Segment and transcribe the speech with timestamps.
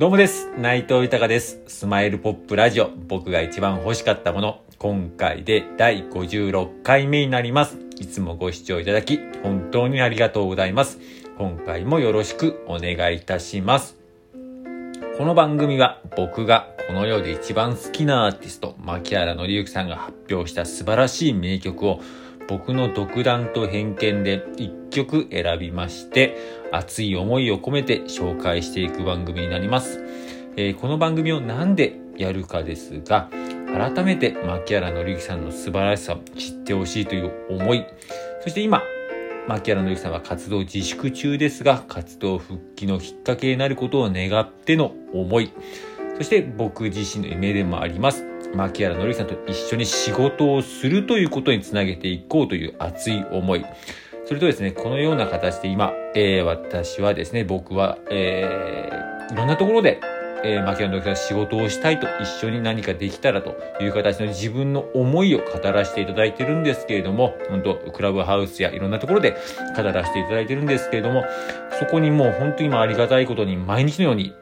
[0.00, 0.48] どうもです。
[0.56, 1.60] 内藤豊です。
[1.66, 2.88] スマイルポップラジオ。
[3.06, 4.62] 僕が一番欲しかったもの。
[4.78, 7.76] 今回で第56回目になります。
[7.98, 10.98] いつもご視聴いただき、本当にありがとうございます。
[11.36, 13.98] 今回もよろしくお願いいたします。
[15.18, 22.00] この番組は僕がこの世で一番好きなアーティスト、牧原紀之さんが発表した素晴らしい名曲を
[22.50, 26.36] 僕の独断と偏見で一曲選びまして、
[26.72, 30.00] 熱い思いを込めて紹介していく番組になります。
[30.56, 33.30] えーこの番組をなんでやるかですが、
[33.72, 37.86] 改めて牧原紀之さんの素晴らしさを知ってほしいという思い、
[38.42, 38.82] そして今、
[39.46, 45.52] 牧原紀之さんは活動自粛中ですが、活動復帰のきっかけになることを願っての思い、
[46.16, 48.29] そして僕自身の夢でもあります。
[48.54, 53.64] 牧原紀之さんと一緒に仕事をするということにつなげていこうという熱い思い。
[54.26, 60.00] それとですね、このような形で今、えー私はですね、僕は、えーいろんなところで、
[60.42, 69.36] えー、牧原紀之さん仕事をしたいと一緒に何かできたらという形の自分の思いを語らせていただいてるんですけれども、本当クラブハウスやいろんなところで
[69.76, 71.24] 語らせていただいてるんですけれども、
[71.78, 74.34] そこにもう本当に今ありがたいことに毎日のように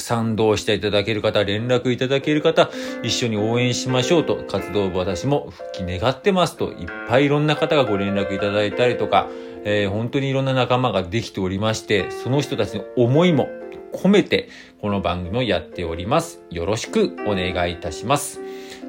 [0.00, 2.70] 賛同していただける方、連絡いただける方、
[3.02, 9.28] 一緒に応援しましょうと、活動部私も復帰願ってますと、いっぱいいろんな方がご連絡いただいたりとか、
[9.64, 13.48] えー本当にいろんな仲間ができておりまして、その人たちの思いも
[13.92, 14.48] 込めて、
[14.80, 16.42] この番組をやっております。
[16.50, 18.40] よろしくお願いいたします。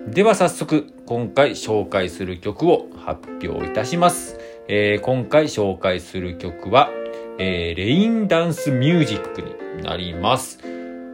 [0.08, 4.40] では早速、今回紹介する曲を発表いたします。
[4.68, 6.90] えー今回紹介する曲は、
[7.38, 10.71] えーレインダンスミュージックになります。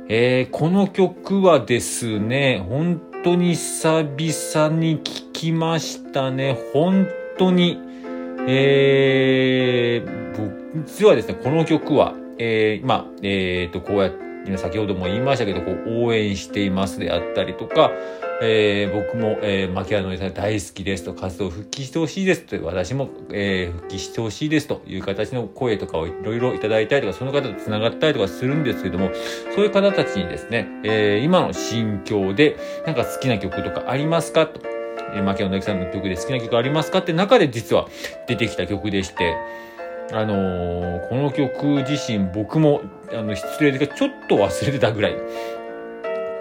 [0.09, 6.57] えーこの曲はですね、本当に久々に聴きましたね。
[6.71, 7.77] 本当に、
[8.47, 17.91] えー、僕実はですね、この曲は、えー、まあ、えーと、こうやって、先ほども言いましたけど、こう、応援していますであったりとか、
[18.41, 29.09] えー僕も、えー、牧原のりさん大好きですと、活動復帰してほしいですと、私も、えー復帰してほしいですという形の声とかをいろいろいただいたりとか、その方と繋がったりとかするんですけども、
[29.55, 34.61] そういう方たちにですね、えー今の心境で、なんか好きな曲とかありますかと。
[35.13, 37.87] えー、牧原のりさんの曲で好きな曲ありますかって中で実は
[38.27, 39.35] 出てきた曲でして、
[40.11, 42.81] あのーこの曲自身僕も、
[43.11, 45.15] あの、失礼ですがちょっと忘れてたぐらい、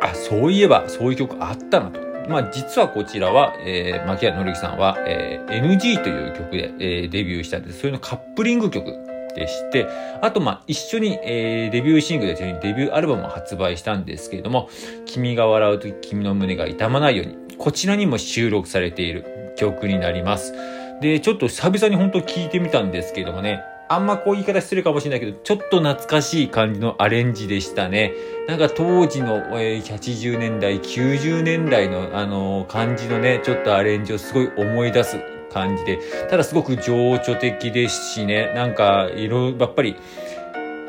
[0.03, 2.01] あ、そういえばそういう曲あったなと。
[2.29, 7.81] まあ実はこちらは、えー、牧原紀之さんは、えー NG という曲で、えーデビューしたんです。
[7.81, 8.93] それのカップリング曲
[9.37, 9.87] でして、
[10.23, 14.69] あとまあ一緒に、えーデビューシングルでデビューアルバムを発売したんですけれども、
[15.05, 20.53] 君が笑うとき君の胸が痛まないように、こちらにも収録されている曲になります。
[21.01, 28.15] で、ちょっと久々に本当聞いてみたんですけどもね、あんまこう言い方してるかもしれないけど、ちょっと懐かしい感じのアレンジでしたね。
[28.49, 35.19] なんか当時の、えー80年代、90年代のあのー感じのね、ちょっとアレンジをすごい思い出す
[35.53, 35.99] 感じで、
[36.29, 39.97] ただすごく情緒的ですしね、なんかいろ、やっぱり、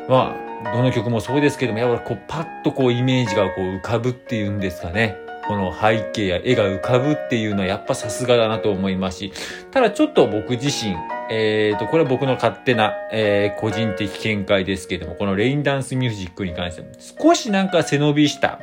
[0.08, 5.16] まあ、どの曲もそうですけども、やっぱりこうパッとこうイメージがこう浮かぶっていうんですかね。
[5.48, 9.32] この背景や絵が浮かぶっていうのはやっぱさすがだなと思いますし、
[9.70, 10.94] ただちょっと僕自身、
[11.30, 18.60] えーと、これは僕の勝手な、えー個人的見解ですけども、このレインダンスミュージックに関しても、少しなんか背伸びした、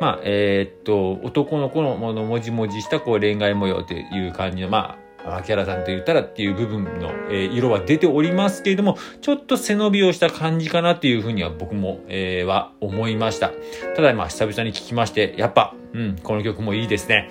[0.00, 13.52] まあ、えーっと、男の子のものもじもじしたこう恋愛模様という感じの、まあ、秋原さんと言ったらっていう部分の、色は出ておりますけれども、ちょっと背伸びをした感じかなっていうふうには僕も、えーは思いました。
[13.94, 17.30] ただまあ久々に聞きまして、やっぱ、うん、この曲もいいですね。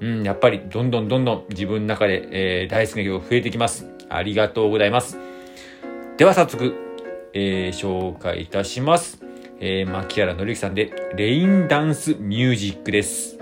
[0.00, 2.28] うん、やっぱりどんどんどんどん自分の中で、
[2.62, 3.86] えー大好きな曲増えてきます。
[4.08, 5.18] ありがとうございます。
[6.18, 6.74] では早速、
[7.32, 9.20] えー紹介いたします。
[9.60, 13.41] えー、牧原紀之さんで、レインダンスミュージックです。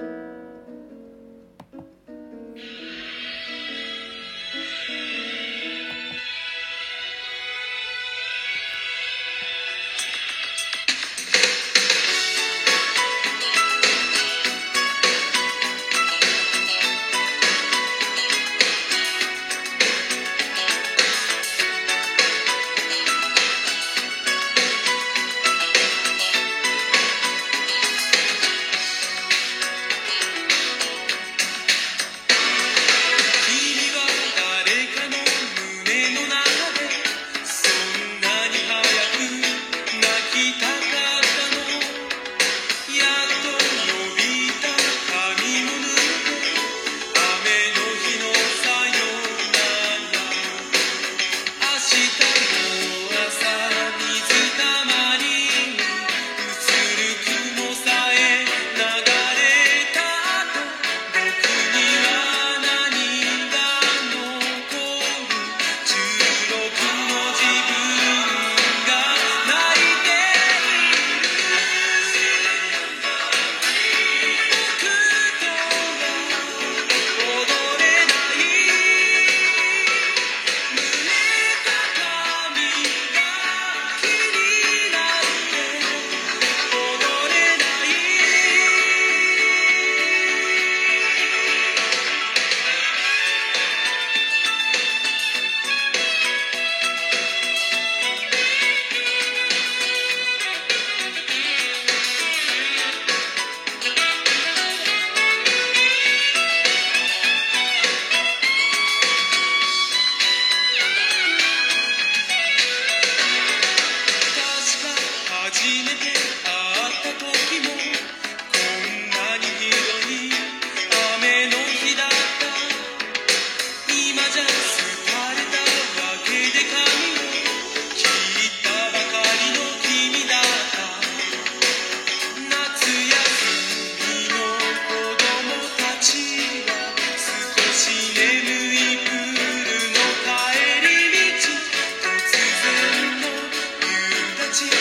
[144.53, 144.80] Trinity.